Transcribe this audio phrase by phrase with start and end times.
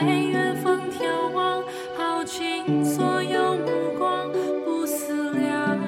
[0.00, 1.62] 在远方眺望，
[1.96, 4.28] 耗尽所有目光，
[4.64, 5.78] 不思量，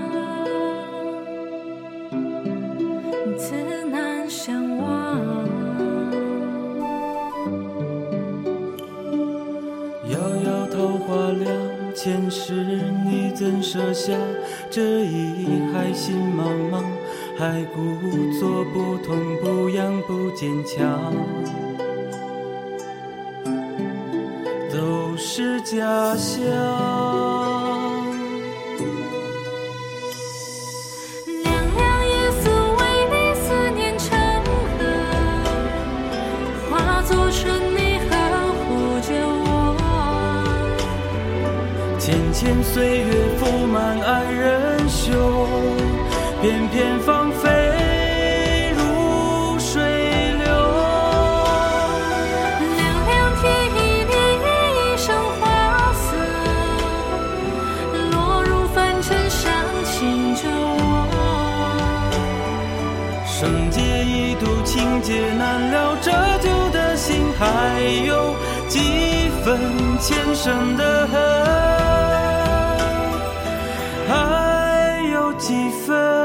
[3.37, 5.19] 自难相忘。
[10.09, 11.53] 遥遥桃花凉，
[11.95, 12.53] 前世
[13.05, 14.13] 你怎舍下
[14.71, 16.85] 这一海心茫茫？
[17.37, 17.81] 还故
[18.39, 21.66] 作不痛不痒不坚强。
[25.29, 25.77] 是家
[26.17, 26.39] 乡。
[31.43, 32.45] 凉凉夜宿，
[32.79, 34.07] 为你思念成
[34.79, 34.81] 河，
[36.71, 37.43] 化作春
[37.75, 38.11] 泥呵
[38.63, 38.65] 护
[39.01, 39.51] 着我。
[41.99, 43.11] 浅浅岁月
[43.41, 45.11] 覆满爱人袖，
[46.41, 47.01] 片片
[64.39, 68.35] 度，情劫难了，折旧的心还有
[68.69, 69.59] 几分
[70.01, 71.21] 前生的恨，
[74.09, 76.16] 还有几分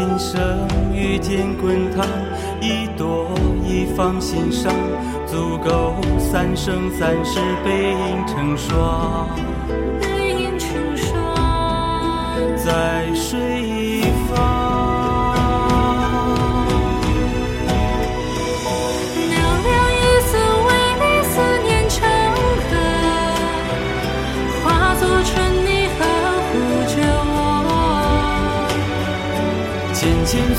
[0.00, 2.06] 今生遇见滚烫，
[2.58, 3.28] 一朵
[3.62, 4.72] 一放心上，
[5.26, 9.28] 足够三生三世背影成双，
[10.00, 11.36] 背影成双，
[12.56, 13.59] 在水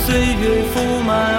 [0.06, 1.31] 岁月覆满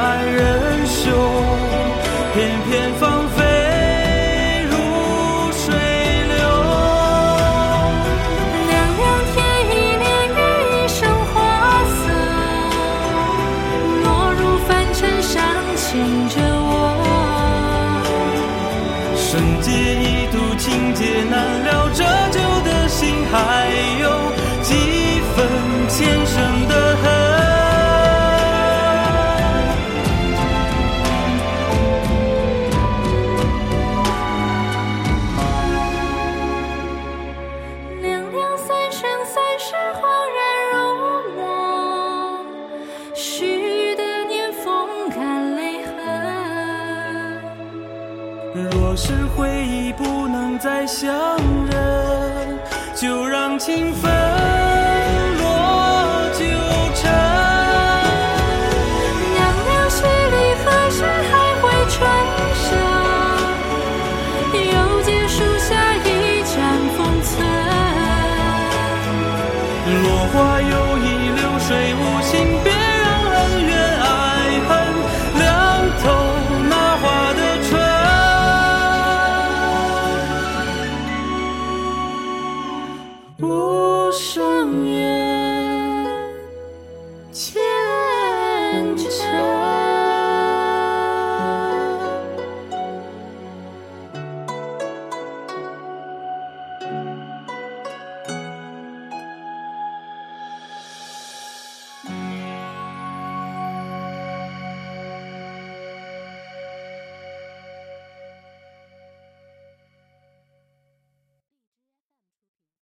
[48.92, 51.10] 若是回忆不能再相
[51.66, 52.59] 认，
[52.94, 54.12] 就让情分
[83.42, 85.11] 无声言。